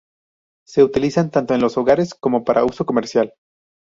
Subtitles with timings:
[0.65, 3.35] Se utilizan tanto en los hogares como para uso comercial.